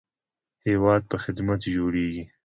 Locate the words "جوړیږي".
1.75-2.23